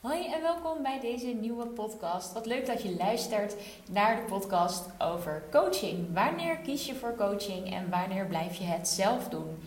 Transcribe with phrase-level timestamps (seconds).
[0.00, 2.32] Hoi en welkom bij deze nieuwe podcast.
[2.32, 3.56] Wat leuk dat je luistert
[3.90, 6.14] naar de podcast over coaching.
[6.14, 9.58] Wanneer kies je voor coaching en wanneer blijf je het zelf doen?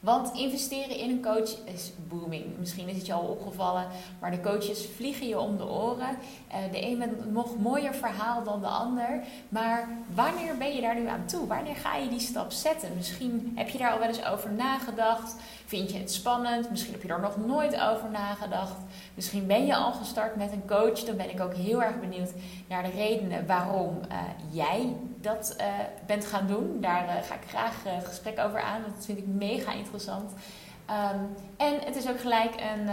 [0.00, 2.44] Want investeren in een coach is booming.
[2.58, 3.86] Misschien is het je al opgevallen,
[4.20, 6.18] maar de coaches vliegen je om de oren.
[6.48, 9.22] Eh, de een met een nog mooier verhaal dan de ander.
[9.48, 11.46] Maar wanneer ben je daar nu aan toe?
[11.46, 12.90] Wanneer ga je die stap zetten?
[12.96, 15.34] Misschien heb je daar al wel eens over nagedacht.
[15.66, 16.70] Vind je het spannend?
[16.70, 18.76] Misschien heb je er nog nooit over nagedacht.
[19.14, 21.00] Misschien ben je al gestart met een coach.
[21.00, 22.32] Dan ben ik ook heel erg benieuwd
[22.68, 24.16] naar de redenen waarom uh,
[24.50, 25.64] jij dat uh,
[26.06, 26.80] bent gaan doen.
[26.80, 29.87] Daar ga ik graag gesprek over aan, want dat vind ik mega interessant.
[30.90, 32.88] Um, en het is ook gelijk een,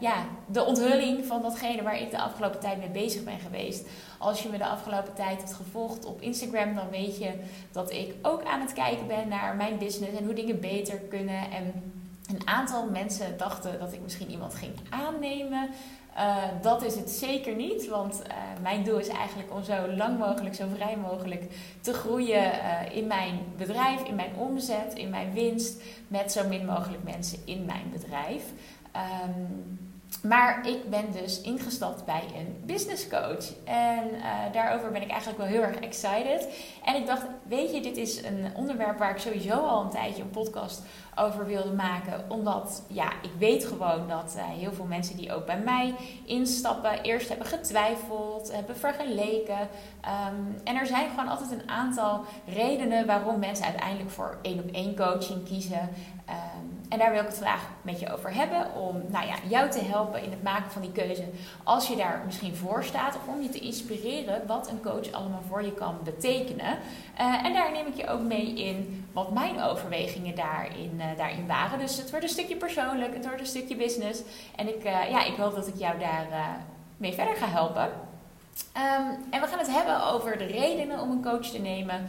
[0.00, 3.86] ja, de onthulling van datgene waar ik de afgelopen tijd mee bezig ben geweest.
[4.18, 7.32] Als je me de afgelopen tijd hebt gevolgd op Instagram, dan weet je
[7.72, 11.50] dat ik ook aan het kijken ben naar mijn business en hoe dingen beter kunnen.
[11.50, 11.95] En
[12.28, 15.70] een aantal mensen dachten dat ik misschien iemand ging aannemen.
[16.16, 20.18] Uh, dat is het zeker niet, want uh, mijn doel is eigenlijk om zo lang
[20.18, 21.44] mogelijk, zo vrij mogelijk
[21.80, 26.66] te groeien uh, in mijn bedrijf, in mijn omzet, in mijn winst, met zo min
[26.66, 28.42] mogelijk mensen in mijn bedrijf.
[29.24, 29.78] Um,
[30.22, 33.52] maar ik ben dus ingestapt bij een business coach.
[33.64, 34.10] En
[34.52, 36.48] daarover ben ik eigenlijk wel heel erg excited.
[36.84, 40.22] En ik dacht, weet je, dit is een onderwerp waar ik sowieso al een tijdje
[40.22, 40.82] een podcast
[41.16, 42.24] over wilde maken.
[42.28, 47.00] Omdat, ja, ik weet gewoon dat uh, heel veel mensen die ook bij mij instappen,
[47.02, 49.58] eerst hebben getwijfeld, hebben vergeleken.
[49.58, 54.70] Um, en er zijn gewoon altijd een aantal redenen waarom mensen uiteindelijk voor één op
[54.70, 55.88] één coaching kiezen.
[56.28, 58.74] Um, en daar wil ik het vandaag met je over hebben.
[58.74, 61.24] Om nou ja, jou te helpen in het maken van die keuze.
[61.62, 63.16] Als je daar misschien voor staat.
[63.16, 66.78] Of om je te inspireren wat een coach allemaal voor je kan betekenen.
[67.20, 71.46] Uh, en daar neem ik je ook mee in wat mijn overwegingen daarin, uh, daarin
[71.46, 71.78] waren.
[71.78, 73.14] Dus het wordt een stukje persoonlijk.
[73.14, 74.22] Het wordt een stukje business.
[74.56, 76.60] En ik, uh, ja, ik hoop dat ik jou daar
[76.96, 77.90] mee verder ga helpen.
[78.76, 82.06] Um, en we gaan het hebben over de redenen om een coach te nemen.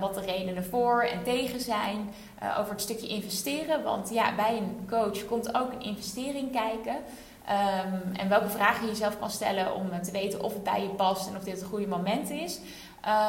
[0.00, 2.10] Wat de redenen voor en tegen zijn.
[2.58, 3.82] Over het stukje investeren.
[3.82, 6.94] Want ja, bij een coach komt ook een investering kijken.
[6.94, 10.88] Um, en welke vragen je jezelf kan stellen om te weten of het bij je
[10.88, 12.60] past en of dit het goede moment is.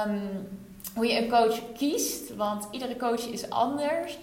[0.08, 0.48] Um,
[0.96, 4.18] hoe je een coach kiest, want iedere coach is anders.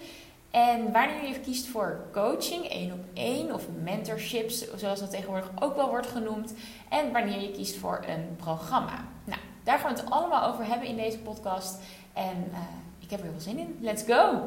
[0.55, 5.75] En wanneer je kiest voor coaching, één op één of mentorships, zoals dat tegenwoordig ook
[5.75, 6.53] wel wordt genoemd.
[6.89, 9.05] En wanneer je kiest voor een programma.
[9.23, 11.77] Nou, daar gaan we het allemaal over hebben in deze podcast.
[12.13, 12.57] En uh,
[12.99, 13.77] ik heb er heel veel zin in.
[13.81, 14.43] Let's go!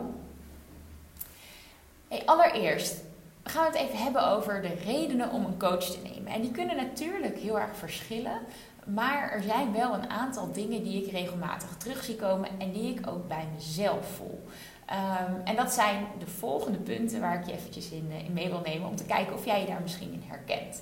[2.25, 2.97] Allereerst
[3.43, 6.33] gaan we het even hebben over de redenen om een coach te nemen.
[6.33, 8.41] En die kunnen natuurlijk heel erg verschillen.
[8.95, 12.95] Maar er zijn wel een aantal dingen die ik regelmatig terug zie komen en die
[12.95, 14.45] ik ook bij mezelf voel.
[14.91, 18.63] Um, en dat zijn de volgende punten waar ik je eventjes in, in mee wil
[18.65, 20.81] nemen om te kijken of jij je daar misschien in herkent.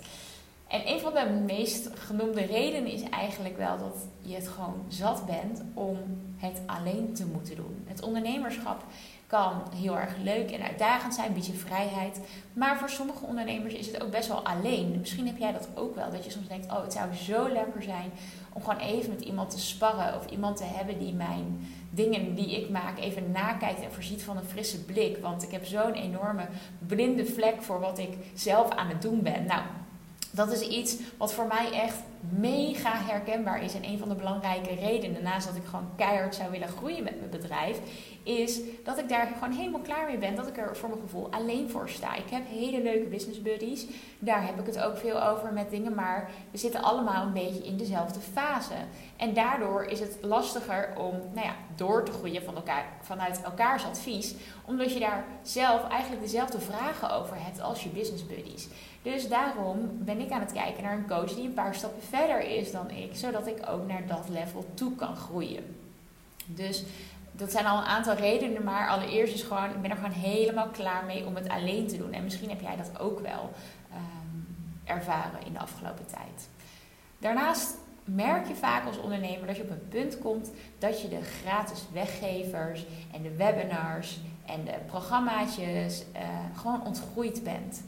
[0.69, 5.27] En een van de meest genoemde redenen is eigenlijk wel dat je het gewoon zat
[5.27, 5.99] bent om
[6.37, 7.85] het alleen te moeten doen.
[7.87, 8.85] Het ondernemerschap
[9.27, 12.21] kan heel erg leuk en uitdagend zijn, biedt je vrijheid.
[12.53, 14.99] Maar voor sommige ondernemers is het ook best wel alleen.
[14.99, 17.83] Misschien heb jij dat ook wel, dat je soms denkt: oh, het zou zo lekker
[17.83, 18.11] zijn
[18.53, 22.63] om gewoon even met iemand te sparren of iemand te hebben die mijn dingen die
[22.63, 25.19] ik maak even nakijkt en voorziet van een frisse blik.
[25.19, 26.47] Want ik heb zo'n enorme
[26.87, 29.45] blinde vlek voor wat ik zelf aan het doen ben.
[29.45, 29.63] Nou,
[30.31, 33.75] dat is iets wat voor mij echt mega herkenbaar is.
[33.75, 37.19] En een van de belangrijke redenen, naast dat ik gewoon keihard zou willen groeien met
[37.19, 37.81] mijn bedrijf,
[38.23, 40.35] is dat ik daar gewoon helemaal klaar mee ben.
[40.35, 42.15] Dat ik er voor mijn gevoel alleen voor sta.
[42.15, 43.87] Ik heb hele leuke business buddies.
[44.19, 45.95] Daar heb ik het ook veel over met dingen.
[45.95, 48.75] Maar we zitten allemaal een beetje in dezelfde fase.
[49.17, 53.85] En daardoor is het lastiger om nou ja, door te groeien van elkaar, vanuit elkaars
[53.85, 54.35] advies.
[54.65, 58.69] Omdat je daar zelf eigenlijk dezelfde vragen over hebt als je business buddies.
[59.03, 62.16] Dus daarom ben ik aan het kijken naar een coach die een paar stappen verder
[62.25, 65.77] is dan ik, zodat ik ook naar dat level toe kan groeien.
[66.47, 66.85] Dus
[67.33, 70.69] dat zijn al een aantal redenen, maar allereerst is gewoon, ik ben er gewoon helemaal
[70.69, 72.13] klaar mee om het alleen te doen.
[72.13, 73.51] En misschien heb jij dat ook wel
[73.93, 74.47] um,
[74.85, 76.49] ervaren in de afgelopen tijd.
[77.19, 77.75] Daarnaast
[78.05, 81.85] merk je vaak als ondernemer dat je op een punt komt dat je de gratis
[81.93, 86.21] weggevers en de webinars en de programmaatjes uh,
[86.57, 87.83] gewoon ontgroeid bent.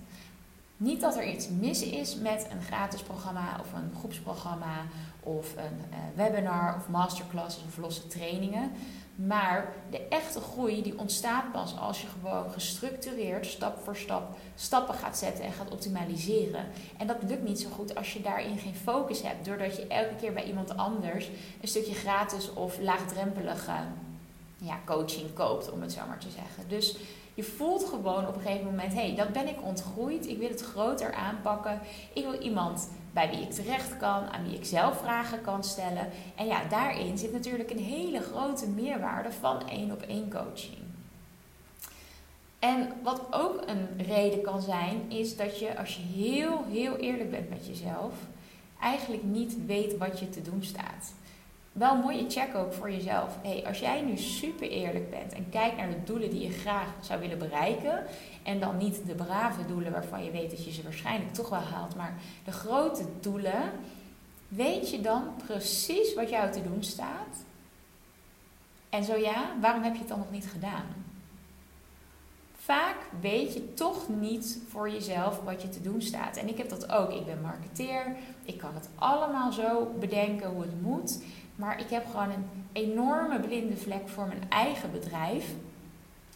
[0.81, 4.87] Niet dat er iets mis is met een gratis programma of een groepsprogramma
[5.21, 8.71] of een uh, webinar of masterclasses of losse trainingen.
[9.15, 14.95] Maar de echte groei die ontstaat pas als je gewoon gestructureerd, stap voor stap, stappen
[14.95, 16.67] gaat zetten en gaat optimaliseren.
[16.99, 19.45] En dat lukt niet zo goed als je daarin geen focus hebt.
[19.45, 21.31] Doordat je elke keer bij iemand anders
[21.61, 23.73] een stukje gratis of laagdrempelige
[24.57, 26.69] ja, coaching koopt, om het zo maar te zeggen.
[26.69, 26.97] Dus
[27.39, 30.29] Je voelt gewoon op een gegeven moment: hé, hey, dat ben ik ontgroeid.
[30.29, 31.81] Ik wil het groter aanpakken.
[32.13, 36.09] Ik wil iemand bij wie ik terecht kan, aan wie ik zelf vragen kan stellen.
[36.37, 40.79] En ja, daarin zit natuurlijk een hele grote meerwaarde van één op één coaching.
[42.59, 47.31] En wat ook een reden kan zijn, is dat je als je heel, heel eerlijk
[47.31, 48.13] bent met jezelf,
[48.81, 51.13] eigenlijk niet weet wat je te doen staat.
[51.79, 53.39] Wel een mooie check ook voor jezelf.
[53.43, 56.87] Hey, als jij nu super eerlijk bent en kijkt naar de doelen die je graag
[57.01, 58.05] zou willen bereiken,
[58.43, 61.61] en dan niet de brave doelen waarvan je weet dat je ze waarschijnlijk toch wel
[61.61, 62.15] haalt, maar
[62.45, 63.63] de grote doelen,
[64.49, 67.45] weet je dan precies wat jou te doen staat?
[68.89, 71.07] En zo ja, waarom heb je het dan nog niet gedaan?
[72.69, 76.37] vaak weet je toch niet voor jezelf wat je te doen staat.
[76.37, 77.13] En ik heb dat ook.
[77.13, 78.17] Ik ben marketeer.
[78.45, 81.23] Ik kan het allemaal zo bedenken hoe het moet.
[81.59, 85.55] Maar ik heb gewoon een enorme blinde vlek voor mijn eigen bedrijf.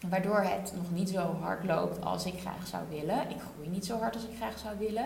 [0.09, 3.29] Waardoor het nog niet zo hard loopt als ik graag zou willen.
[3.29, 5.05] Ik groei niet zo hard als ik graag zou willen.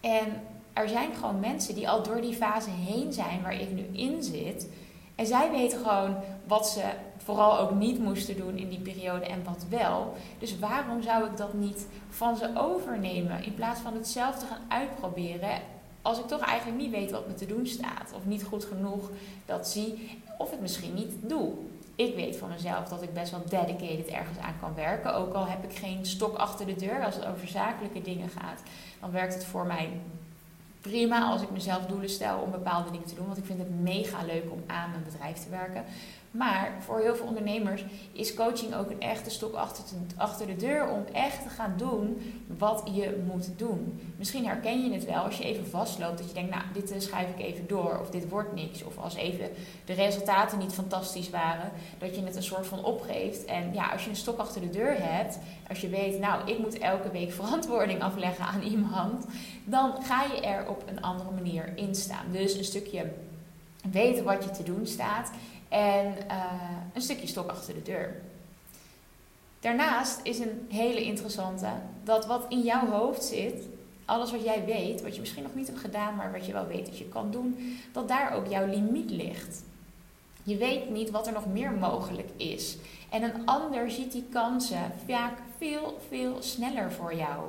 [0.00, 0.26] En
[0.72, 4.22] er zijn gewoon mensen die al door die fase heen zijn waar ik nu in
[4.22, 4.68] zit.
[5.14, 6.16] En zij weten gewoon
[6.46, 6.84] wat ze
[7.16, 10.14] vooral ook niet moesten doen in die periode en wat wel.
[10.38, 14.46] Dus waarom zou ik dat niet van ze overnemen in plaats van het zelf te
[14.46, 15.60] gaan uitproberen?
[16.06, 19.10] Als ik toch eigenlijk niet weet wat me te doen staat, of niet goed genoeg
[19.46, 21.52] dat zie, of het misschien niet doe.
[21.94, 25.14] Ik weet van mezelf dat ik best wel dedicated ergens aan kan werken.
[25.14, 28.62] Ook al heb ik geen stok achter de deur als het over zakelijke dingen gaat,
[29.00, 29.90] dan werkt het voor mij
[30.80, 33.26] prima als ik mezelf doelen stel om bepaalde dingen te doen.
[33.26, 35.84] Want ik vind het mega leuk om aan mijn bedrijf te werken.
[36.36, 39.54] Maar voor heel veel ondernemers is coaching ook een echte stok
[40.16, 42.20] achter, de deur om echt te gaan doen
[42.58, 44.00] wat je moet doen.
[44.16, 47.00] Misschien herken je het wel als je even vastloopt, dat je denkt, nou, dit eh,
[47.00, 48.84] schrijf ik even door, of dit wordt niks.
[48.84, 49.48] Of als even
[49.84, 53.44] de resultaten niet fantastisch waren, dat je het een soort van opgeeft.
[53.44, 55.38] En ja, als je een stok achter de deur hebt,
[55.68, 59.26] als je weet, nou, ik moet elke week verantwoording afleggen aan iemand,
[59.64, 62.26] dan ga je er op een andere manier in staan.
[62.32, 63.12] Dus een stukje
[63.90, 65.30] weten wat je te doen staat
[65.76, 66.44] en uh,
[66.92, 68.22] een stukje stok achter de deur.
[69.60, 71.68] Daarnaast is een hele interessante
[72.04, 73.62] dat wat in jouw hoofd zit,
[74.04, 76.66] alles wat jij weet, wat je misschien nog niet hebt gedaan, maar wat je wel
[76.66, 79.62] weet dat je kan doen, dat daar ook jouw limiet ligt.
[80.42, 82.76] Je weet niet wat er nog meer mogelijk is.
[83.10, 87.44] En een ander ziet die kansen vaak veel, veel sneller voor jou.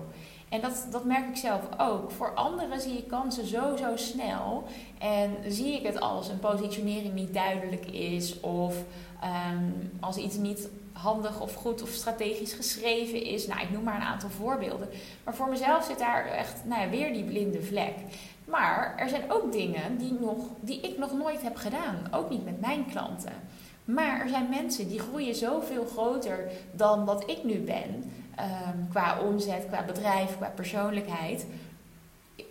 [0.50, 2.12] En dat, dat merk ik zelf ook.
[2.12, 4.68] Voor anderen zie ik kansen zo, zo snel.
[5.00, 8.40] En zie ik het als een positionering niet duidelijk is.
[8.40, 8.76] Of
[9.24, 13.48] um, als iets niet handig of goed of strategisch geschreven is.
[13.48, 14.90] Nou, ik noem maar een aantal voorbeelden.
[15.24, 17.94] Maar voor mezelf zit daar echt nou ja, weer die blinde vlek.
[18.46, 21.98] Maar er zijn ook dingen die, nog, die ik nog nooit heb gedaan.
[22.12, 23.34] Ook niet met mijn klanten.
[23.86, 28.12] Maar er zijn mensen die groeien zoveel groter dan wat ik nu ben.
[28.40, 31.46] Um, qua omzet, qua bedrijf, qua persoonlijkheid.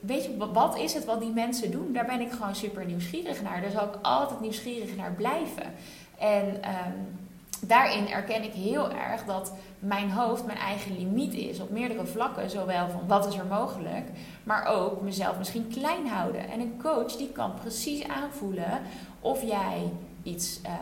[0.07, 1.93] Weet je, wat is het wat die mensen doen?
[1.93, 3.61] Daar ben ik gewoon super nieuwsgierig naar.
[3.61, 5.73] Daar zal ik altijd nieuwsgierig naar blijven.
[6.19, 7.19] En um,
[7.61, 12.51] daarin erken ik heel erg dat mijn hoofd mijn eigen limiet is op meerdere vlakken.
[12.51, 14.09] Zowel van wat is er mogelijk,
[14.45, 16.49] maar ook mezelf misschien klein houden.
[16.49, 18.81] En een coach die kan precies aanvoelen
[19.21, 19.93] of jij
[20.23, 20.73] iets uh,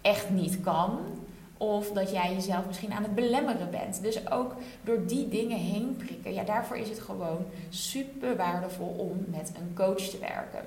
[0.00, 0.98] echt niet kan.
[1.58, 4.02] Of dat jij jezelf misschien aan het belemmeren bent.
[4.02, 6.34] Dus ook door die dingen heen prikken.
[6.34, 10.64] Ja, daarvoor is het gewoon super waardevol om met een coach te werken.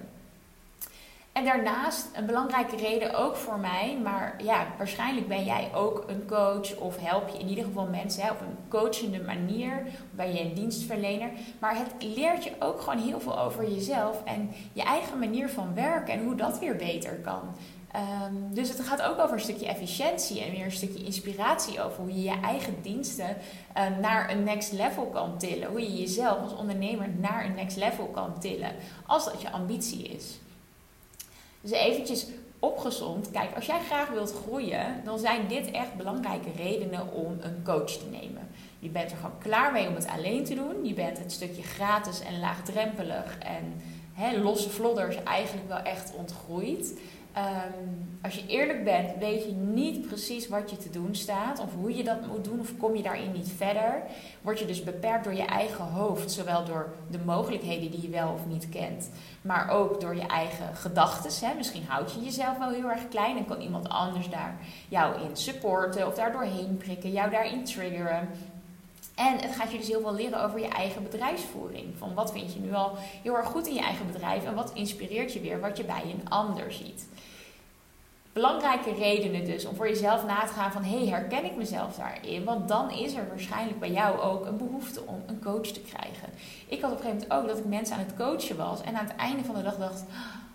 [1.32, 6.26] En daarnaast een belangrijke reden ook voor mij, maar ja, waarschijnlijk ben jij ook een
[6.28, 10.42] coach of help je in ieder geval mensen hè, op een coachende manier, ben je
[10.42, 11.30] een dienstverlener.
[11.60, 15.74] Maar het leert je ook gewoon heel veel over jezelf en je eigen manier van
[15.74, 17.42] werken en hoe dat weer beter kan.
[17.96, 22.04] Um, dus het gaat ook over een stukje efficiëntie en weer een stukje inspiratie over
[22.04, 23.38] hoe je je eigen diensten
[23.78, 25.70] uh, naar een next level kan tillen.
[25.70, 28.72] Hoe je jezelf als ondernemer naar een next level kan tillen,
[29.06, 30.40] als dat je ambitie is.
[31.62, 32.26] Dus eventjes
[32.60, 37.64] opgezond, kijk, als jij graag wilt groeien, dan zijn dit echt belangrijke redenen om een
[37.64, 38.50] coach te nemen.
[38.80, 40.86] Je bent er gewoon klaar mee om het alleen te doen.
[40.86, 43.82] Je bent het stukje gratis en laagdrempelig en
[44.14, 46.94] he, losse vlodders eigenlijk wel echt ontgroeid.
[47.38, 51.74] Um, als je eerlijk bent, weet je niet precies wat je te doen staat of
[51.74, 54.04] hoe je dat moet doen of kom je daarin niet verder.
[54.42, 58.32] Word je dus beperkt door je eigen hoofd, zowel door de mogelijkheden die je wel
[58.32, 59.10] of niet kent,
[59.42, 61.58] maar ook door je eigen gedachten.
[61.58, 64.56] Misschien houd je jezelf wel heel erg klein en kan iemand anders daar
[64.88, 68.30] jou in supporten of daar doorheen prikken, jou daarin triggeren.
[69.16, 71.94] En het gaat je dus heel veel leren over je eigen bedrijfsvoering.
[71.98, 74.72] Van wat vind je nu al heel erg goed in je eigen bedrijf en wat
[74.74, 77.08] inspireert je weer wat je bij een ander ziet.
[78.34, 81.96] belangrijke redenen dus om voor jezelf na te gaan van hé, hey, herken ik mezelf
[81.96, 82.44] daarin?
[82.44, 86.30] Want dan is er waarschijnlijk bij jou ook een behoefte om een coach te krijgen.
[86.68, 88.96] Ik had op een gegeven moment ook dat ik mensen aan het coachen was en
[88.96, 90.04] aan het einde van de dag dacht,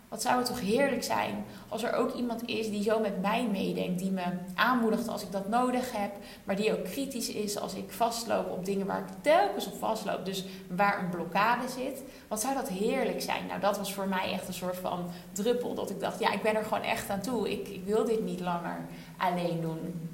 [0.09, 3.49] wat zou het toch heerlijk zijn als er ook iemand is die zo met mij
[3.53, 4.23] meedenkt, die me
[4.55, 6.11] aanmoedigt als ik dat nodig heb,
[6.45, 10.25] maar die ook kritisch is als ik vastloop op dingen waar ik telkens op vastloop,
[10.25, 12.03] dus waar een blokkade zit.
[12.29, 13.47] Wat zou dat heerlijk zijn?
[13.47, 16.43] Nou, dat was voor mij echt een soort van druppel, dat ik dacht, ja, ik
[16.43, 17.51] ben er gewoon echt aan toe.
[17.51, 18.79] Ik, ik wil dit niet langer
[19.17, 20.11] alleen doen.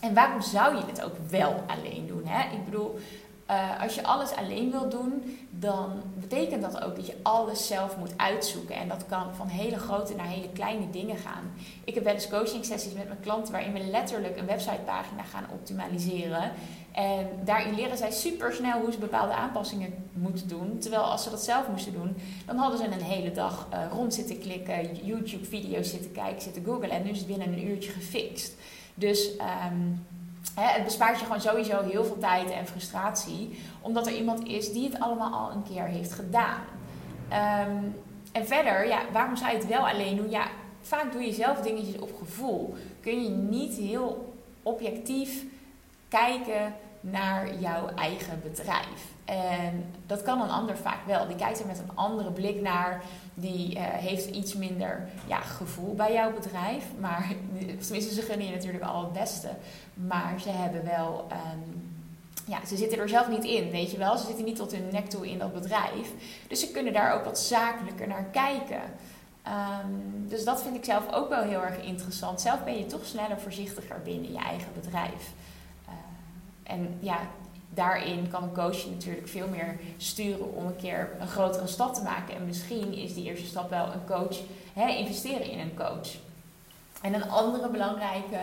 [0.00, 2.26] En waarom zou je het ook wel alleen doen?
[2.26, 2.56] Hè?
[2.56, 2.98] Ik bedoel,
[3.50, 7.96] uh, als je alles alleen wilt doen, dan betekent dat ook dat je alles zelf
[7.96, 8.74] moet uitzoeken.
[8.74, 11.52] En dat kan van hele grote naar hele kleine dingen gaan.
[11.84, 15.46] Ik heb wel eens coaching sessies met mijn klanten waarin we letterlijk een websitepagina gaan
[15.52, 16.52] optimaliseren.
[16.92, 20.78] En daarin leren zij super snel hoe ze bepaalde aanpassingen moeten doen.
[20.78, 24.14] Terwijl als ze dat zelf moesten doen, dan hadden ze een hele dag uh, rond
[24.14, 26.90] zitten klikken, YouTube-video's zitten kijken, zitten googlen.
[26.90, 28.54] En nu is het binnen een uurtje gefixt.
[28.94, 29.30] Dus
[29.70, 30.06] um,
[30.54, 34.84] het bespaart je gewoon sowieso heel veel tijd en frustratie, omdat er iemand is die
[34.90, 36.60] het allemaal al een keer heeft gedaan.
[37.28, 37.82] Ehm,
[38.32, 40.30] en verder, ja, waarom zou je het wel alleen doen?
[40.30, 40.46] Ja,
[40.80, 42.74] vaak doe je zelf dingetjes op gevoel.
[43.00, 45.44] Kun je niet heel objectief
[46.08, 46.74] kijken
[47.10, 49.12] naar jouw eigen bedrijf.
[49.24, 51.26] En dat kan een ander vaak wel.
[51.26, 53.02] Die kijkt er met een andere blik naar.
[53.34, 56.84] Die uh, heeft iets minder ja, gevoel bij jouw bedrijf.
[57.00, 57.34] Maar
[57.86, 59.48] tenminste, ze gunnen je natuurlijk al het beste.
[59.94, 61.26] Maar ze hebben wel.
[61.32, 61.92] Um,
[62.46, 64.18] ja, ze zitten er zelf niet in, weet je wel.
[64.18, 66.10] Ze zitten niet tot hun nek toe in dat bedrijf.
[66.48, 68.82] Dus ze kunnen daar ook wat zakelijker naar kijken.
[69.46, 72.40] Um, dus dat vind ik zelf ook wel heel erg interessant.
[72.40, 75.32] Zelf ben je toch sneller voorzichtiger binnen je eigen bedrijf.
[76.64, 77.20] En ja,
[77.70, 82.02] daarin kan een coach natuurlijk veel meer sturen om een keer een grotere stap te
[82.02, 82.34] maken.
[82.34, 84.36] En misschien is die eerste stap wel een coach,
[84.72, 86.08] hè, investeren in een coach.
[87.02, 88.38] En een andere belangrijke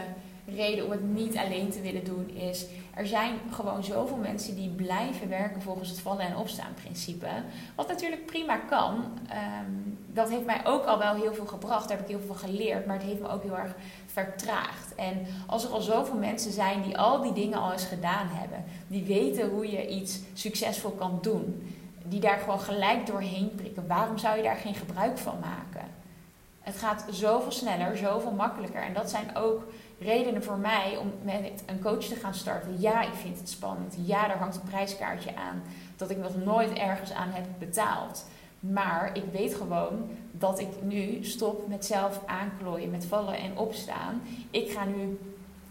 [0.45, 4.69] reden om het niet alleen te willen doen is, er zijn gewoon zoveel mensen die
[4.69, 7.27] blijven werken volgens het vallen en opstaan principe.
[7.75, 8.95] Wat natuurlijk prima kan.
[9.65, 11.87] Um, dat heeft mij ook al wel heel veel gebracht.
[11.87, 12.85] Daar heb ik heel veel geleerd.
[12.85, 13.75] Maar het heeft me ook heel erg
[14.11, 14.95] vertraagd.
[14.95, 18.63] En als er al zoveel mensen zijn die al die dingen al eens gedaan hebben.
[18.87, 21.75] Die weten hoe je iets succesvol kan doen.
[22.03, 23.87] Die daar gewoon gelijk doorheen prikken.
[23.87, 25.87] Waarom zou je daar geen gebruik van maken?
[26.59, 28.81] Het gaat zoveel sneller, zoveel makkelijker.
[28.81, 29.63] En dat zijn ook
[29.99, 32.79] redenen voor mij om met een coach te gaan starten.
[32.79, 33.95] Ja, ik vind het spannend.
[34.05, 35.63] Ja, er hangt een prijskaartje aan
[35.95, 38.25] dat ik nog nooit ergens aan heb betaald.
[38.61, 44.21] Maar ik weet gewoon dat ik nu stop met zelf aanklooien, met vallen en opstaan.
[44.51, 45.19] Ik ga nu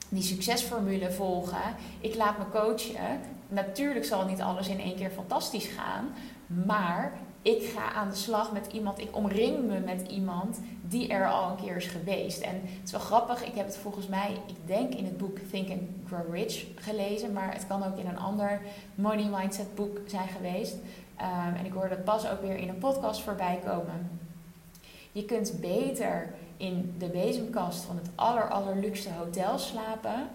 [0.09, 1.75] die succesformule volgen.
[2.01, 3.21] Ik laat me coachen.
[3.49, 6.09] Natuurlijk zal niet alles in één keer fantastisch gaan.
[6.67, 8.99] Maar ik ga aan de slag met iemand.
[9.01, 12.41] Ik omring me met iemand die er al een keer is geweest.
[12.41, 13.45] En het is wel grappig.
[13.45, 17.33] Ik heb het volgens mij, ik denk in het boek Think and Grow Rich gelezen.
[17.33, 18.61] Maar het kan ook in een ander
[18.95, 20.77] money mindset boek zijn geweest.
[21.23, 24.21] Um, en ik hoorde het pas ook weer in een podcast voorbij komen.
[25.13, 30.29] Je kunt beter in de bezemkast van het aller, allerluxste hotel slapen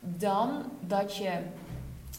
[0.00, 1.30] dan dat je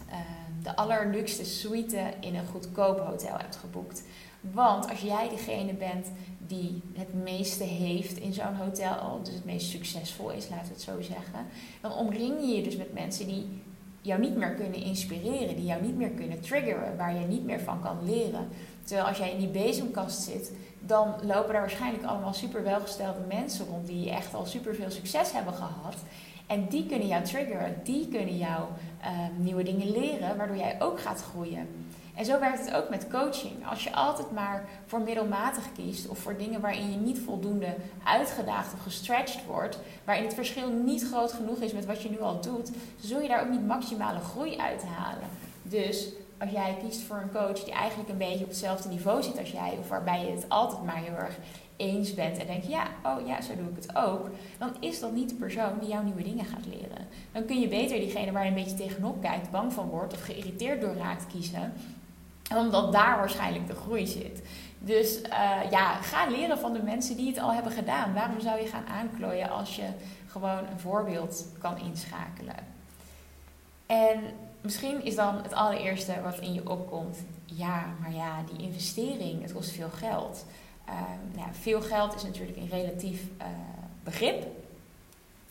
[0.10, 0.16] uh,
[0.64, 4.04] de allerluxste suite in een goedkoop hotel hebt geboekt.
[4.42, 9.70] Want als jij degene bent die het meeste heeft in zo'n hotel, dus het meest
[9.70, 11.46] succesvol is, laten we het zo zeggen,
[11.82, 13.62] dan omring je je dus met mensen die
[14.02, 17.60] jou niet meer kunnen inspireren, die jou niet meer kunnen triggeren, waar je niet meer
[17.60, 18.48] van kan leren.
[18.84, 23.66] Terwijl als jij in die bezemkast zit, dan lopen daar waarschijnlijk allemaal super welgestelde mensen
[23.66, 25.96] rond die echt al super veel succes hebben gehad.
[26.48, 28.62] En die kunnen jou triggeren, die kunnen jou
[29.02, 31.68] uh, nieuwe dingen leren, waardoor jij ook gaat groeien.
[32.16, 33.68] En zo werkt het ook met coaching.
[33.70, 38.74] Als je altijd maar voor middelmatig kiest of voor dingen waarin je niet voldoende uitgedaagd
[38.74, 42.42] of gestretched wordt, waarin het verschil niet groot genoeg is met wat je nu al
[42.42, 45.28] doet, zul je daar ook niet maximale groei uit halen.
[45.64, 49.40] Dus als jij kiest voor een coach die eigenlijk een beetje op hetzelfde niveau zit
[49.40, 51.38] als jij, of waarbij je het altijd maar heel erg
[51.78, 55.12] eens bent en denkt, ja, oh ja, zo doe ik het ook, dan is dat
[55.12, 57.08] niet de persoon die jou nieuwe dingen gaat leren.
[57.32, 60.22] Dan kun je beter diegene waar je een beetje tegenop kijkt, bang van wordt of
[60.22, 61.74] geïrriteerd door raakt kiezen,
[62.56, 64.42] omdat daar waarschijnlijk de groei zit.
[64.80, 68.14] Dus uh, ja, ga leren van de mensen die het al hebben gedaan.
[68.14, 69.88] Waarom zou je gaan aanklooien als je
[70.28, 72.56] gewoon een voorbeeld kan inschakelen?
[73.86, 74.20] En
[74.62, 79.54] misschien is dan het allereerste wat in je opkomt: ja, maar ja, die investering, het
[79.54, 80.46] kost veel geld.
[80.90, 80.96] Uh,
[81.36, 83.48] nou, veel geld is natuurlijk een relatief uh,
[84.04, 84.46] begrip.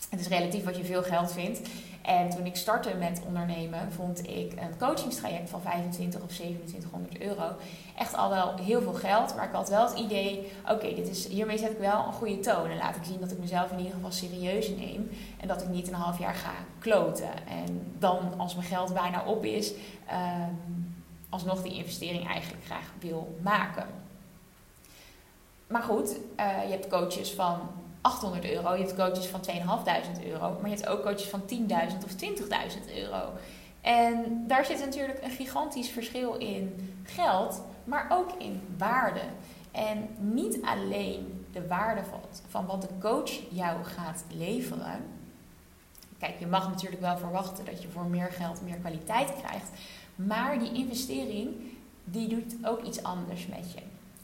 [0.09, 1.61] Het is relatief wat je veel geld vindt.
[2.03, 7.57] En toen ik startte met ondernemen, vond ik een coachingstraject van 25 of 2700 euro
[7.97, 9.37] echt al wel heel veel geld.
[9.37, 12.41] Maar ik had wel het idee, oké, dit is hiermee zet ik wel een goede
[12.41, 12.71] toon.
[12.71, 15.11] En laat ik zien dat ik mezelf in ieder geval serieus neem.
[15.41, 17.47] En dat ik niet een half jaar ga kloten.
[17.47, 19.73] En dan, als mijn geld bijna op is,
[20.07, 20.55] ehm,
[21.29, 23.87] alsnog die investering eigenlijk graag wil maken.
[25.67, 27.59] Maar goed, uh, je hebt coaches van
[28.01, 31.49] 800 euro, je hebt coaches van 2.500 euro, maar je hebt ook coaches van 10.000
[32.05, 33.33] of 20.000 euro.
[33.81, 39.21] En daar zit natuurlijk een gigantisch verschil in geld, maar ook in waarde.
[39.73, 45.03] En niet alleen de waarde van, van wat de coach jou gaat leveren.
[46.19, 49.71] Kijk, je mag natuurlijk wel verwachten dat je voor meer geld meer kwaliteit krijgt.
[50.15, 51.49] Maar die investering,
[52.05, 53.81] die doet ook iets anders met je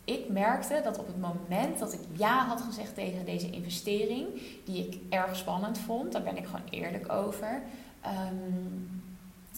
[0.07, 4.27] ik merkte dat op het moment dat ik ja had gezegd tegen deze investering,
[4.65, 7.63] die ik erg spannend vond, daar ben ik gewoon eerlijk over.
[8.07, 9.03] Um,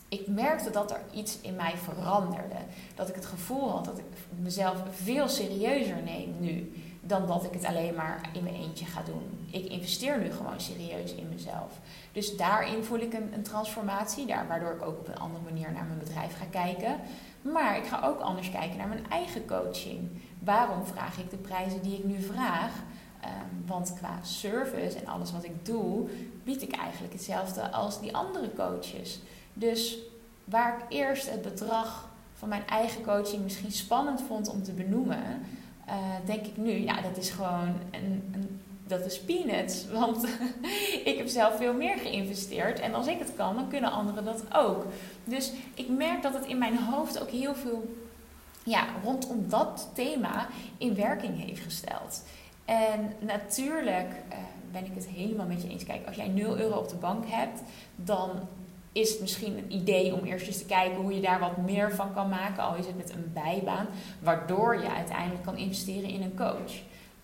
[0.09, 2.57] ik merkte dat er iets in mij veranderde.
[2.95, 4.05] Dat ik het gevoel had dat ik
[4.38, 9.02] mezelf veel serieuzer neem nu dan dat ik het alleen maar in mijn eentje ga
[9.02, 9.49] doen.
[9.50, 11.73] Ik investeer nu gewoon serieus in mezelf.
[12.12, 15.73] Dus daarin voel ik een, een transformatie, daar, waardoor ik ook op een andere manier
[15.73, 17.00] naar mijn bedrijf ga kijken.
[17.42, 20.11] Maar ik ga ook anders kijken naar mijn eigen coaching.
[20.38, 22.73] Waarom vraag ik de prijzen die ik nu vraag?
[23.21, 26.09] Ehm, want qua service en alles wat ik doe,
[26.45, 29.21] bied ik eigenlijk hetzelfde als die andere coaches.
[29.52, 29.99] Dus
[30.45, 35.42] waar ik eerst het bedrag van mijn eigen coaching misschien spannend vond om te benoemen,
[35.88, 39.87] uh, denk ik nu, ja, dat is gewoon een, een dat is peanuts.
[39.90, 40.28] Want
[41.04, 42.80] ik heb zelf veel meer geïnvesteerd.
[42.80, 44.87] En als ik het kan, dan kunnen anderen dat ook.
[45.25, 47.97] Dus ik merk dat het in mijn hoofd ook heel veel
[48.62, 52.23] ja, rondom dat thema in werking heeft gesteld.
[52.64, 54.38] En natuurlijk uh,
[54.73, 55.85] ben ik het helemaal met je eens.
[55.85, 57.62] Kijk, als jij 0 euro op de bank hebt,
[57.97, 58.30] dan
[58.92, 61.95] is het misschien een idee om eerst eens te kijken hoe je daar wat meer
[61.95, 63.87] van kan maken, al is het met een bijbaan,
[64.21, 66.73] waardoor je uiteindelijk kan investeren in een coach.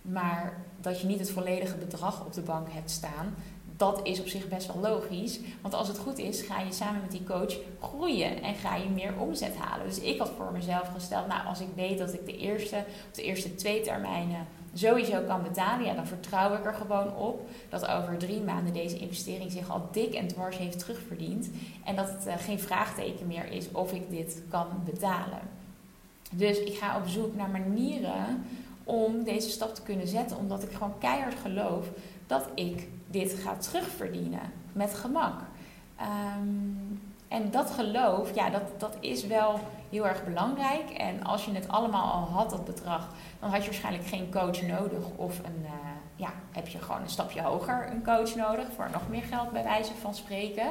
[0.02, 3.34] Maar dat je niet het volledige bedrag op de bank hebt staan,
[3.76, 5.40] dat is op zich best wel logisch.
[5.60, 8.88] Want als het goed is, ga je samen met die coach groeien en ga je
[8.88, 9.86] meer omzet halen.
[9.86, 13.16] Dus ik had voor mezelf gesteld, nou als ik weet dat ik de eerste of
[13.16, 17.86] de eerste twee termijnen sowieso kan betalen, ja, dan vertrouw ik er gewoon op dat
[17.86, 21.50] over drie maanden deze investering zich al dik en dwars heeft terugverdiend.
[21.84, 25.40] En dat het uh, geen vraagteken meer is of ik dit kan betalen.
[26.32, 28.44] Dus ik ga op zoek naar manieren
[28.84, 31.86] om deze stap te kunnen zetten, omdat ik gewoon keihard geloof
[32.26, 35.40] dat ik dit ga terugverdienen met gemak.
[36.38, 40.90] Um, en dat geloof, ja, dat, dat is wel heel erg belangrijk.
[40.90, 43.08] En als je het allemaal al had, dat bedrag,
[43.40, 45.04] dan had je waarschijnlijk geen coach nodig.
[45.16, 45.70] Of een, uh,
[46.16, 49.62] ja, heb je gewoon een stapje hoger een coach nodig voor nog meer geld bij
[49.62, 50.66] wijze van spreken.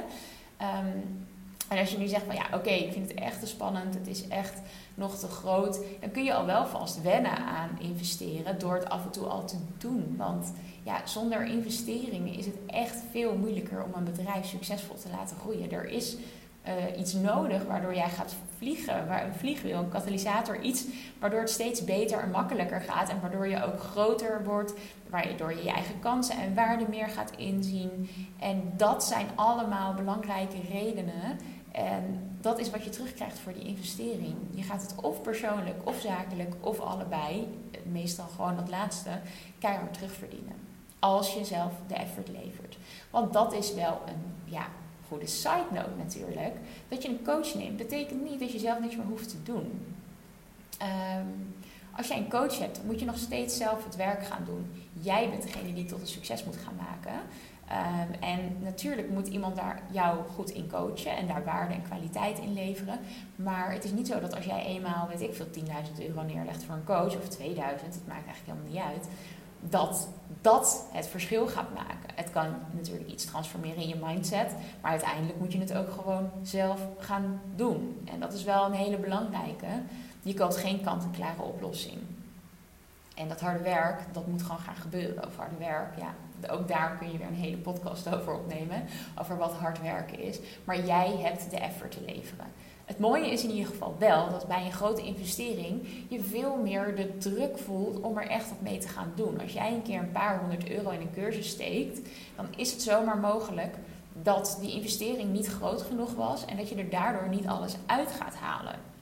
[0.61, 1.27] Um,
[1.69, 4.07] en als je nu zegt van ja, oké, ik vind het echt te spannend, het
[4.07, 4.61] is echt
[4.95, 9.03] nog te groot, dan kun je al wel vast wennen aan investeren door het af
[9.03, 10.15] en toe al te doen.
[10.17, 15.37] Want ja, zonder investeringen is het echt veel moeilijker om een bedrijf succesvol te laten
[15.37, 15.71] groeien.
[15.71, 16.17] Er is
[16.67, 20.85] uh, iets nodig waardoor jij gaat vliegen, waar een vliegwiel, een katalysator, iets
[21.19, 24.73] waardoor het steeds beter en makkelijker gaat en waardoor je ook groter wordt,
[25.09, 28.09] waardoor je je eigen kansen en waarden meer gaat inzien.
[28.39, 31.39] En dat zijn allemaal belangrijke redenen.
[31.73, 34.35] En dat is wat je terugkrijgt voor die investering.
[34.51, 37.47] Je gaat het of persoonlijk, of zakelijk, of allebei,
[37.91, 39.09] meestal gewoon dat laatste,
[39.59, 40.55] keihard terugverdienen.
[40.99, 42.77] Als je zelf de effort levert.
[43.09, 44.67] Want dat is wel een ja,
[45.07, 46.55] goede side note natuurlijk.
[46.87, 49.95] Dat je een coach neemt, betekent niet dat je zelf niks meer hoeft te doen.
[50.77, 51.27] Ehm,
[51.95, 54.71] als jij een coach hebt, moet je nog steeds zelf het werk gaan doen.
[54.93, 57.21] Jij bent degene die tot een succes moet gaan maken.
[57.67, 62.39] Ehm, en natuurlijk moet iemand daar jou goed in coachen en daar waarde en kwaliteit
[62.39, 62.99] in leveren.
[63.35, 66.63] Maar het is niet zo dat als jij eenmaal, weet ik veel, 10.000 euro neerlegt
[66.63, 69.07] voor een coach of 2000, het maakt eigenlijk helemaal niet uit
[69.69, 70.07] dat
[70.41, 72.09] dat het verschil gaat maken.
[72.15, 76.29] Het kan natuurlijk iets transformeren in je mindset, maar uiteindelijk moet je het ook gewoon
[76.41, 78.07] zelf gaan doen.
[78.13, 79.67] En dat is wel een hele belangrijke.
[80.21, 81.97] Je koopt geen kant-en-klare oplossing.
[83.15, 85.25] En dat harde werk, dat moet gewoon gaan gebeuren.
[85.25, 86.13] Over harde werk, ja,
[86.49, 88.83] ook daar kun je weer een hele podcast over opnemen.
[89.19, 90.39] Over wat hard werken is.
[90.63, 92.45] Maar jij hebt de effort te leveren.
[92.85, 96.95] Het mooie is in ieder geval wel dat bij een grote investering je veel meer
[96.95, 99.41] de druk voelt om er echt wat mee te gaan doen.
[99.41, 102.81] Als jij een keer een paar honderd euro in een cursus steekt, dan is het
[102.81, 103.75] zomaar mogelijk
[104.21, 108.11] dat die investering niet groot genoeg was en dat je er daardoor niet alles uit
[108.11, 108.92] gaat halen.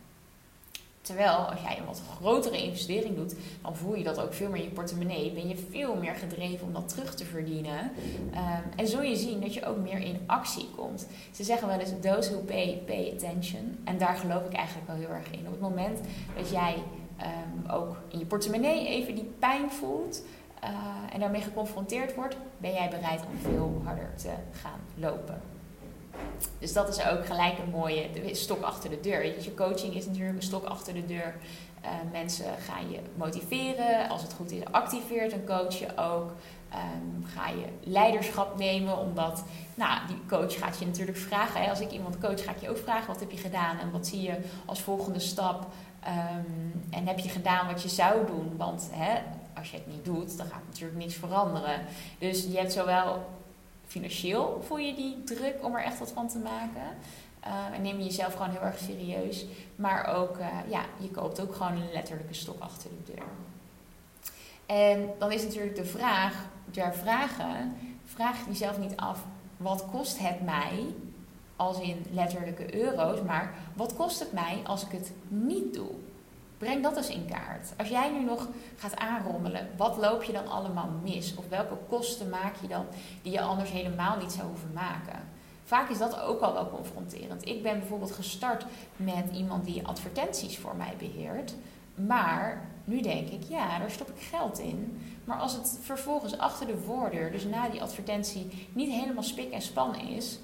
[1.12, 4.60] Terwijl als jij een wat grotere investering doet, dan voel je dat ook veel meer
[4.60, 5.32] in je portemonnee.
[5.32, 7.92] Ben je veel meer gedreven om dat terug te verdienen.
[8.34, 11.08] Ehm, en zul je zien dat je ook meer in actie komt.
[11.32, 13.80] Ze zeggen wel eens: those who pay, pay attention.
[13.84, 15.46] En daar geloof ik eigenlijk wel heel erg in.
[15.46, 16.00] Op het moment
[16.36, 16.76] dat jij
[17.18, 20.24] ehm, ook in je portemonnee even die pijn voelt.
[20.64, 20.70] Uh,
[21.14, 25.51] en daarmee geconfronteerd wordt, ben jij bereid om veel harder te gaan lopen.
[26.60, 29.26] Dus dat is ook gelijk een mooie stok achter de deur.
[29.26, 31.36] Je coaching is natuurlijk een stok achter de deur.
[31.84, 34.10] Uh, mensen gaan je motiveren.
[34.10, 36.32] Als het goed is, activeert een coach je ook.
[36.74, 39.44] Um, ga je leiderschap nemen, omdat
[39.76, 41.62] nou, die coach gaat je natuurlijk vragen.
[41.62, 41.70] Hè?
[41.70, 44.08] Als ik iemand coach, ga ik je ook vragen: wat heb je gedaan en wat
[44.08, 45.68] zie je als volgende stap?
[46.08, 48.58] Um, en heb je gedaan wat je zou doen?
[48.58, 49.22] Want hè,
[49.58, 51.82] als je het niet doet, dan gaat natuurlijk niets veranderen.
[52.20, 53.26] Dus je hebt zowel
[53.92, 56.98] financieel voel je die druk om er echt wat van te maken.
[57.74, 59.46] En neem je jezelf gewoon heel erg serieus.
[59.76, 63.26] Maar ook, uh, ja, je koopt ook gewoon een letterlijke stok achter de deur.
[64.66, 67.76] En dan is natuurlijk de vraag, ter vragen,
[68.06, 69.26] vraag jezelf niet af,
[69.58, 70.86] wat kost het mij,
[71.56, 75.90] als in letterlijke euro's, maar wat kost het mij als ik het niet doe?
[76.62, 77.74] Breng dat eens in kaart.
[77.78, 81.36] Als jij nu nog gaat aanrommelen, wat loop je dan allemaal mis?
[81.36, 82.86] Of welke kosten maak je dan
[83.22, 85.20] die je anders helemaal niet zou hoeven maken?
[85.64, 87.48] Vaak is dat ook al wel confronterend.
[87.48, 91.56] Ik ben bijvoorbeeld gestart met iemand die advertenties voor mij beheert.
[91.96, 95.02] Maar nu denk ik, ja, daar stop ik geld in.
[95.26, 99.62] Maar als het vervolgens achter de voordeur, dus na die advertentie, niet helemaal spik en
[99.62, 100.40] span is,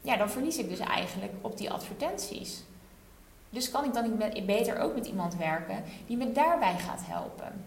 [0.00, 2.62] ja, dan verlies ik dus eigenlijk op die advertenties.
[3.56, 7.64] Dus kan ik dan niet beter ook met iemand werken die me daarbij gaat helpen.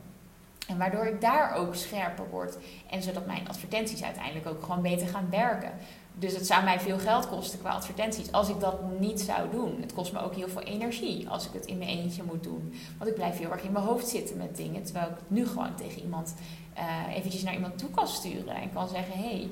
[0.68, 2.58] En waardoor ik daar ook scherper word.
[2.90, 5.72] En zodat mijn advertenties uiteindelijk ook gewoon beter gaan werken.
[6.14, 9.78] Dus het zou mij veel geld kosten qua advertenties als ik dat niet zou doen.
[9.82, 12.74] Het kost me ook heel veel energie als ik het in mijn eentje moet doen.
[12.98, 14.84] Want ik blijf heel erg in mijn hoofd zitten met dingen.
[14.84, 16.36] Terwijl ik het nu gewoon tegen iemand
[16.78, 18.56] uh, eventjes naar iemand toe kan sturen.
[18.56, 19.50] En kan zeggen, hé, hey,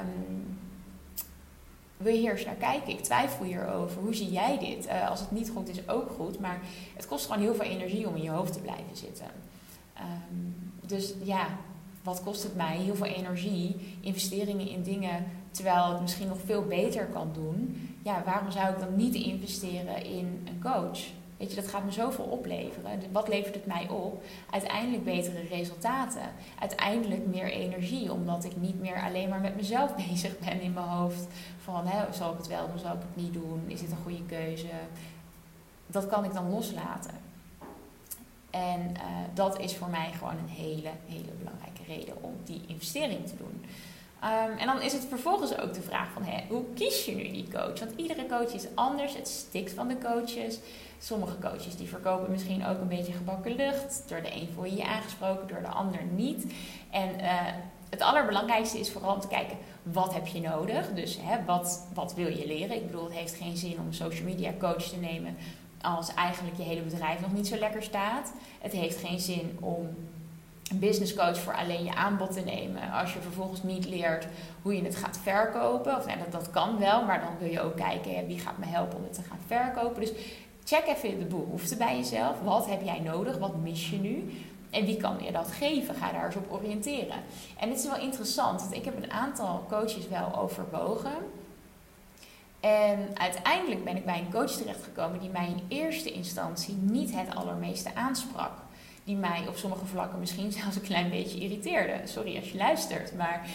[0.00, 0.58] um,
[1.96, 2.92] wil je hier eens naar kijken?
[2.92, 4.00] Ik twijfel hierover.
[4.00, 4.86] Hoe zie jij dit?
[4.86, 6.40] Uh, als het niet goed is, ook goed.
[6.40, 6.60] Maar
[6.94, 9.26] het kost gewoon heel veel energie om in je hoofd te blijven zitten.
[9.98, 11.46] Um, dus ja,
[12.02, 12.76] wat kost het mij?
[12.76, 17.88] Heel veel energie, investeringen in dingen, terwijl het misschien nog veel beter kan doen.
[18.02, 20.98] Ja, waarom zou ik dan niet investeren in een coach?
[21.36, 23.00] Weet je, dat gaat me zoveel opleveren.
[23.12, 24.22] Wat levert het mij op?
[24.50, 26.22] Uiteindelijk betere resultaten.
[26.58, 30.86] Uiteindelijk meer energie, omdat ik niet meer alleen maar met mezelf bezig ben in mijn
[30.86, 31.26] hoofd.
[31.62, 33.62] Van, hè, zal ik het wel doen, zal ik het niet doen?
[33.66, 34.68] Is dit een goede keuze?
[35.86, 37.14] Dat kan ik dan loslaten.
[38.50, 39.02] En uh,
[39.34, 43.64] dat is voor mij gewoon een hele, hele belangrijke reden om die investering te doen.
[44.24, 47.48] Um, en dan is het vervolgens ook de vraag van hoe kies je nu die
[47.52, 47.78] coach?
[47.78, 50.58] Want iedere coach is anders, het stikt van de coaches.
[50.98, 54.04] Sommige coaches die verkopen misschien ook een beetje gebakken lucht.
[54.08, 56.52] Door de een voel je je aangesproken, door de ander niet.
[56.90, 57.32] En uh,
[57.90, 60.92] het allerbelangrijkste is vooral om te kijken, wat heb je nodig?
[60.92, 62.76] Dus hè, wat, wat wil je leren?
[62.76, 65.36] Ik bedoel, het heeft geen zin om een social media coach te nemen
[65.80, 68.32] als eigenlijk je hele bedrijf nog niet zo lekker staat.
[68.60, 69.88] Het heeft geen zin om
[70.70, 72.90] een business coach voor alleen je aanbod te nemen.
[72.90, 74.26] Als je vervolgens niet leert
[74.62, 75.96] hoe je het gaat verkopen.
[75.96, 78.66] Of nou, dat, dat kan wel, maar dan wil je ook kijken wie gaat me
[78.66, 80.00] helpen om het te gaan verkopen.
[80.00, 80.12] Dus
[80.64, 82.40] check even de behoeften bij jezelf.
[82.40, 83.38] Wat heb jij nodig?
[83.38, 84.32] Wat mis je nu?
[84.70, 85.94] En wie kan je dat geven?
[85.94, 87.16] Ga daar eens op oriënteren.
[87.58, 91.14] En het is wel interessant, want ik heb een aantal coaches wel overwogen.
[92.60, 97.34] En uiteindelijk ben ik bij een coach terechtgekomen die mij in eerste instantie niet het
[97.34, 98.52] allermeeste aansprak
[99.06, 102.00] die mij op sommige vlakken misschien zelfs een klein beetje irriteerde.
[102.04, 103.48] Sorry als je luistert, maar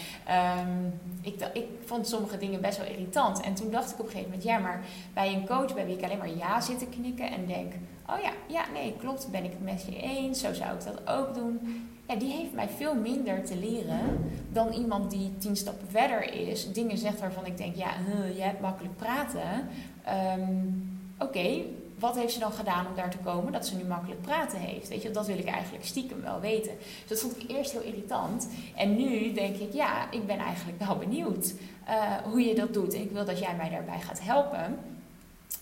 [0.58, 3.40] um, ik, ik vond sommige dingen best wel irritant.
[3.40, 4.84] En toen dacht ik op een gegeven moment, ja, maar
[5.14, 7.72] bij een coach bij wie ik alleen maar ja zit te knikken en denk,
[8.06, 11.16] oh ja, ja, nee, klopt, ben ik het met je eens, zo zou ik dat
[11.16, 11.88] ook doen.
[12.08, 16.72] Ja, die heeft mij veel minder te leren dan iemand die tien stappen verder is,
[16.72, 19.68] dingen zegt waarvan ik denk, ja, huh, jij hebt makkelijk praten.
[20.38, 20.90] Um,
[21.22, 21.62] Oké,
[22.02, 24.88] wat heeft ze dan gedaan om daar te komen dat ze nu makkelijk praten heeft?
[24.88, 26.72] Weet je, dat wil ik eigenlijk stiekem wel weten.
[26.78, 28.48] Dus dat vond ik eerst heel irritant.
[28.76, 31.54] En nu denk ik, ja, ik ben eigenlijk wel benieuwd
[31.88, 32.94] uh, hoe je dat doet.
[32.94, 34.78] En ik wil dat jij mij daarbij gaat helpen.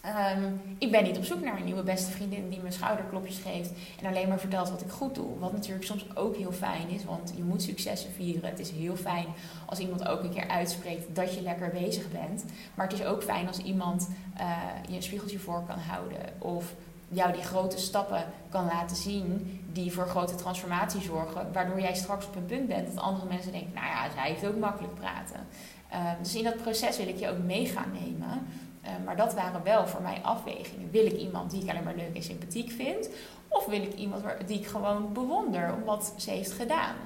[0.06, 3.70] Um, ik ben niet op zoek naar een nieuwe beste vriendin die me schouderklopjes geeft
[4.00, 5.38] en alleen maar vertelt wat ik goed doe.
[5.38, 8.50] Wat natuurlijk soms ook heel fijn is, want je moet successen vieren.
[8.50, 9.26] Het is heel fijn
[9.66, 12.44] als iemand ook een keer uitspreekt dat je lekker bezig bent.
[12.74, 14.08] Maar het is ook fijn als iemand
[14.40, 14.50] uh,
[14.88, 16.74] je een spiegeltje voor kan houden of
[17.08, 22.26] jou die grote stappen kan laten zien die voor grote transformatie zorgen, waardoor jij straks
[22.26, 25.46] op een punt bent dat andere mensen denken, nou ja, zij heeft ook makkelijk praten.
[25.92, 28.46] Uh, dus in dat proces wil ik je ook mee gaan nemen
[28.80, 30.90] Eh, maar dat waren wel voor mij afwegingen.
[30.90, 33.08] Wil ik iemand die ik alleen maar leuk en sympathiek vind?
[33.48, 36.96] Of wil ik iemand die ik gewoon bewonder om wat ze heeft gedaan?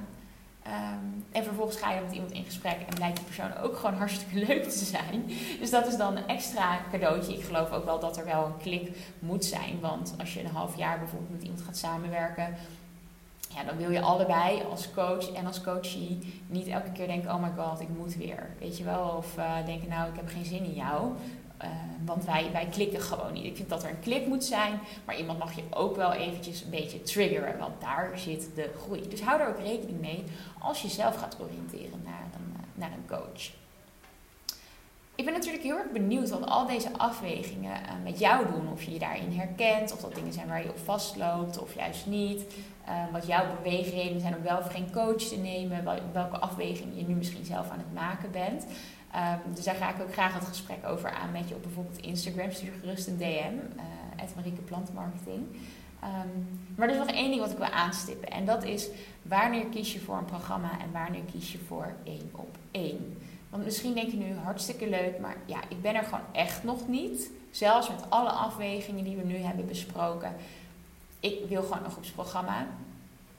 [0.63, 3.95] Ehm, en vervolgens ga je met iemand in gesprek en blijkt die persoon ook gewoon
[4.05, 5.25] hartstikke leuk te zijn.
[5.61, 7.37] Dus dat is dan een extra cadeautje.
[7.37, 9.81] Ik geloof ook wel dat er wel een klik moet zijn.
[9.81, 12.57] Want als je een half jaar bijvoorbeeld met iemand gaat samenwerken,
[13.49, 17.43] ja, dan wil je allebei als coach en als coachie niet elke keer denken: oh
[17.43, 18.51] my god, ik moet weer.
[18.59, 19.15] Weet je wel?
[19.17, 21.13] Of uh, denken: nou, ik heb geen zin in jou.
[21.65, 21.71] Uh,
[22.05, 23.45] want wij, wij klikken gewoon niet.
[23.45, 26.63] Ik vind dat er een klik moet zijn, maar iemand mag je ook wel eventjes
[26.63, 29.09] een beetje triggeren, want daar zit de groei.
[29.09, 30.25] Dus hou er ook rekening mee
[30.61, 33.51] als je zelf gaat oriënteren naar een, eh, naar een coach.
[35.15, 38.73] Ik ben natuurlijk heel erg benieuwd wat al deze afwegingen uh, met jou doen.
[38.73, 42.07] Of je je daarin herkent, of dat dingen zijn waar je op vastloopt, of juist
[42.07, 42.43] niet.
[43.13, 45.85] Wat jouw beweegredenen zijn om wel of geen coach te nemen.
[46.13, 48.67] Welke afwegingen je nu misschien zelf aan het maken bent.
[49.15, 51.99] Um, dus daar ga ik ook graag het gesprek over aan met je op bijvoorbeeld
[51.99, 52.51] Instagram.
[52.51, 55.47] Stuur gerust een DM, uh, Marieke Plantmarketing.
[56.05, 58.31] Um, maar er is nog één ding wat ik wil aanstippen.
[58.31, 58.89] En dat is
[59.23, 63.19] wanneer kies je voor een programma en wanneer kies je voor één op één.
[63.51, 66.89] Want misschien denk je nu hartstikke leuk, maar ja, ik ben er gewoon echt nog
[66.89, 67.31] niet.
[67.51, 70.35] Zelfs met alle afwegingen die we nu hebben besproken.
[71.21, 72.67] Ik wil gewoon een groepsprogramma.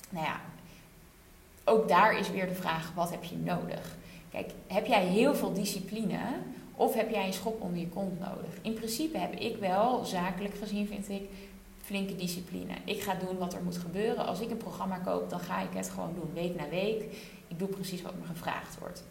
[0.10, 0.40] Nou ja,
[1.64, 3.96] ook daar is weer de vraag: wat heb je nodig?
[4.36, 6.20] Kijk, heb jij heel veel discipline
[6.76, 8.54] of heb jij een schop onder je kont nodig?
[8.62, 11.30] In principe heb ik wel, zakelijk gezien vind ik,
[11.82, 12.74] flinke discipline.
[12.86, 14.26] Ik ga doen wat er moet gebeuren.
[14.26, 17.02] Als ik een programma koop, dan ga ik het gewoon doen, week na week.
[17.48, 19.04] Ik doe precies wat me gevraagd wordt.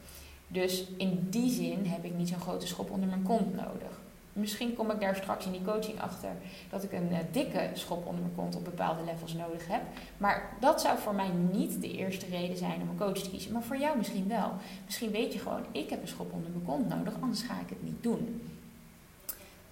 [0.48, 4.00] Dus in die zin heb ik niet zo'n grote schop onder mijn kont nodig.
[4.34, 6.30] Misschien kom ik daar straks in die coaching achter
[6.70, 9.82] dat ik een uh, dikke schop onder mijn kont op bepaalde levels nodig heb.
[10.16, 13.52] Maar dat zou voor mij niet de eerste reden zijn om een coach te kiezen.
[13.52, 14.52] Maar voor jou misschien wel.
[14.84, 17.68] Misschien weet je gewoon, ik heb een schop onder mijn kont nodig, anders ga ik
[17.68, 18.42] het niet doen.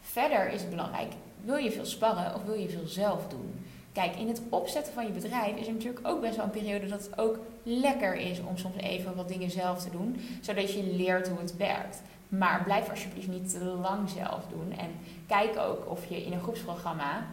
[0.01, 1.13] Verder is het belangrijk,
[1.45, 3.65] wil je veel sparren of wil je veel zelf doen?
[3.93, 6.87] Kijk, in het opzetten van je bedrijf is er natuurlijk ook best wel een periode
[6.87, 10.95] dat het ook lekker is om soms even wat dingen zelf te doen, zodat je
[10.97, 12.03] leert hoe het werkt.
[12.39, 14.73] Maar blijf alsjeblieft niet te lang zelf doen.
[14.79, 14.91] En
[15.27, 17.27] kijk ook of je in een groepsprogramma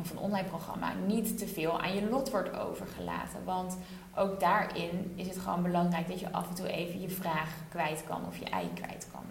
[0.00, 3.44] of een online programma niet te veel aan je lot wordt overgelaten.
[3.44, 3.78] Want
[4.14, 8.04] ook daarin is het gewoon belangrijk dat je af en toe even je vraag kwijt
[8.08, 9.22] kan of je ei kwijt kan.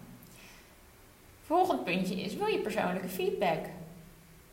[1.45, 3.65] Volgend puntje is: wil je persoonlijke feedback?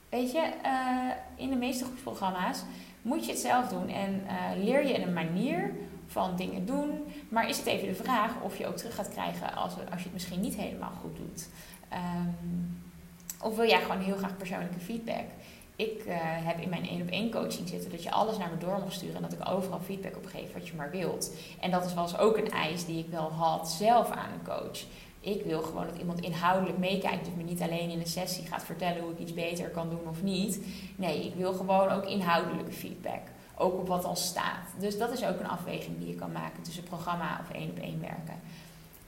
[0.08, 2.64] Weet je, uh, in de meeste groepsprogramma's
[3.02, 5.74] moet je het zelf doen en uh, leer je een manier
[6.06, 7.04] van dingen doen.
[7.28, 10.04] Maar is het even de vraag of je ook terug gaat krijgen als, als je
[10.04, 11.48] het misschien niet helemaal goed doet.
[11.92, 12.84] Um,
[13.42, 15.24] of wil jij gewoon heel graag persoonlijke feedback?
[15.76, 18.58] Ik uh, heb in mijn één op één coaching zitten dat je alles naar me
[18.58, 21.30] door mag sturen en dat ik overal feedback op geef wat je maar wilt.
[21.60, 24.44] En dat is wel eens ook een eis die ik wel had zelf aan een
[24.44, 24.84] coach.
[25.20, 27.24] Ik wil gewoon dat iemand inhoudelijk meekijkt.
[27.24, 30.08] Dus me niet alleen in een sessie gaat vertellen hoe ik iets beter kan doen
[30.08, 30.60] of niet.
[30.96, 33.22] Nee, ik wil gewoon ook inhoudelijke feedback.
[33.58, 34.66] Ook op wat al staat.
[34.78, 37.78] Dus dat is ook een afweging die je kan maken tussen programma of één op
[37.78, 38.40] één werken.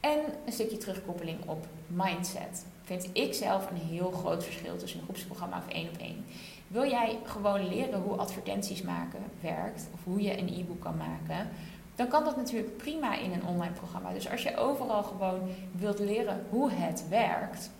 [0.01, 2.67] En een stukje terugkoppeling op mindset.
[2.85, 6.25] Vind ik zelf een heel groot verschil tussen een groepsprogramma of één op één.
[6.69, 11.49] Wil jij gewoon leren hoe advertenties maken werkt, of hoe je een e-book kan maken,
[11.95, 14.13] dan kan dat natuurlijk prima in een online programma.
[14.13, 15.41] Dus als je overal gewoon
[15.73, 17.71] wilt leren hoe het werkt,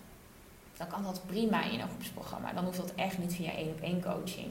[0.77, 2.53] dan kan dat prima in een groepsprogramma.
[2.53, 4.49] Dan hoeft dat echt niet via één op één coaching.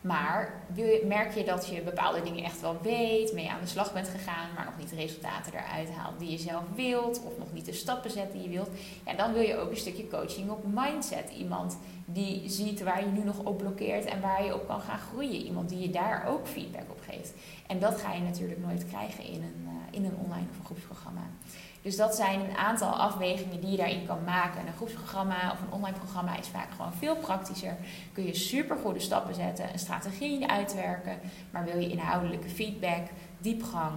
[0.00, 0.62] Maar
[1.04, 4.48] merk je dat je bepaalde dingen echt wel weet, mee aan de slag bent gegaan,
[4.54, 7.72] maar nog niet de resultaten eruit haalt die je zelf wilt, of nog niet de
[7.72, 8.68] stappen zet die je wilt,
[9.06, 11.30] ja, dan wil je ook een stukje coaching op mindset.
[11.30, 14.98] Iemand die ziet waar je nu nog op blokkeert en waar je op kan gaan
[14.98, 15.44] groeien.
[15.44, 17.32] Iemand die je daar ook feedback op geeft.
[17.66, 21.22] En dat ga je natuurlijk nooit krijgen in een, uh, in een online of groepsprogramma.
[21.82, 24.66] Dus dat zijn een aantal afwegingen die je daarin kan maken.
[24.66, 27.76] Een groepsprogramma of een online programma is vaak gewoon veel praktischer.
[28.12, 31.18] Kun je super goede stappen zetten, een strategie uitwerken.
[31.50, 33.06] Maar wil je inhoudelijke feedback,
[33.38, 33.94] diepgang,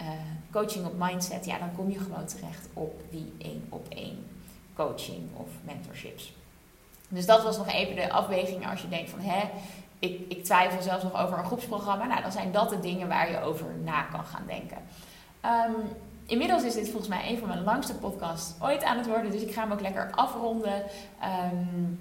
[0.00, 0.08] uh,
[0.50, 4.26] coaching op mindset, ja, dan kom je gewoon terecht op die één op één
[4.74, 6.32] coaching of mentorships.
[7.08, 9.50] Dus dat was nog even de afweging als je denkt van hè,
[9.98, 12.06] ik, ik twijfel zelfs nog over een groepsprogramma.
[12.06, 14.78] Nou, dan zijn dat de dingen waar je over na kan gaan denken.
[15.44, 15.74] Um,
[16.26, 19.30] Inmiddels is dit volgens mij een van mijn langste podcasts ooit aan het worden.
[19.30, 20.74] Dus ik ga hem ook lekker afronden.
[20.74, 20.82] Um,
[21.20, 21.94] ehm,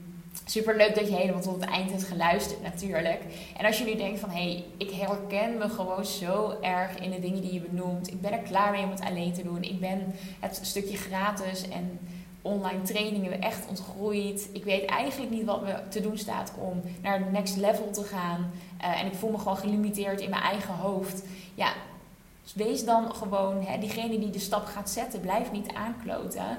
[0.45, 3.21] Super leuk dat je helemaal tot het eind hebt geluisterd natuurlijk.
[3.57, 7.11] En als je nu denkt van hé, hey, ik herken me gewoon zo erg in
[7.11, 8.11] de dingen die je benoemt.
[8.11, 9.63] Ik ben er klaar mee om het alleen te doen.
[9.63, 11.99] Ik ben het stukje gratis en
[12.41, 14.49] online trainingen echt ontgroeid.
[14.53, 18.03] Ik weet eigenlijk niet wat me te doen staat om naar het next level te
[18.03, 18.51] gaan.
[18.81, 21.23] Uh, en ik voel me gewoon gelimiteerd in mijn eigen hoofd.
[21.53, 21.73] Ja,
[22.45, 25.19] Dus wees dan gewoon hè, diegene die de stap gaat zetten.
[25.19, 26.57] Blijf niet aankloten.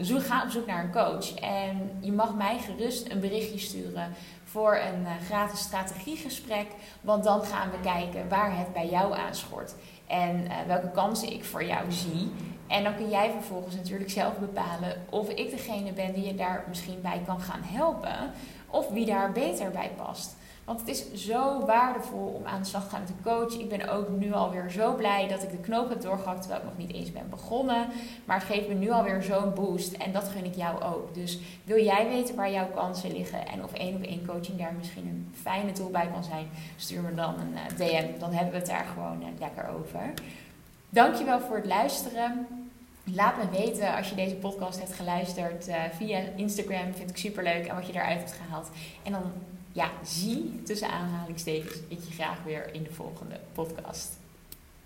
[0.00, 1.34] Uh, ga op zoek naar een coach.
[1.34, 6.66] En je mag mij gerust een berichtje sturen voor een uh, gratis strategiegesprek.
[7.00, 9.74] Want dan gaan we kijken waar het bij jou aanschort.
[10.06, 12.32] En uh, welke kansen ik voor jou zie.
[12.66, 16.64] En dan kun jij vervolgens natuurlijk zelf bepalen of ik degene ben die je daar
[16.68, 18.32] misschien bij kan gaan helpen.
[18.70, 20.36] Of wie daar beter bij past.
[20.64, 23.58] Want het is zo waardevol om aan de slag te gaan met een coach.
[23.58, 26.68] Ik ben ook nu alweer zo blij dat ik de knoop heb doorgehakt terwijl ik
[26.68, 27.88] nog niet eens ben begonnen.
[28.24, 31.14] Maar het geeft me nu alweer zo'n boost en dat gun ik jou ook.
[31.14, 34.74] Dus wil jij weten waar jouw kansen liggen en of één op één coaching daar
[34.78, 38.18] misschien een fijne tool bij kan zijn, stuur me dan een eh, DM.
[38.18, 40.12] Dan hebben we het daar gewoon eh, lekker over.
[40.88, 42.46] Dankjewel voor het luisteren.
[43.04, 46.94] Laat me weten als je deze podcast hebt geluisterd uh, via Instagram.
[46.94, 48.68] Vind ik super leuk en wat je eruit hebt gehaald.
[49.02, 49.22] En dan
[49.72, 54.20] ja, zie tussen aanhalingstekens ik je graag weer in de volgende podcast.